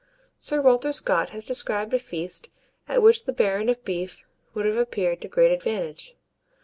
Sir 0.39 0.63
Walter 0.63 0.91
Scott 0.93 1.29
has 1.29 1.45
described 1.45 1.93
a 1.93 1.99
feast 1.99 2.49
at 2.89 3.03
which 3.03 3.25
the 3.25 3.31
baron 3.31 3.69
of 3.69 3.85
beef 3.85 4.25
would 4.55 4.65
have 4.65 4.77
appeared 4.77 5.21
to 5.21 5.27
great 5.27 5.51
advantage. 5.51 6.15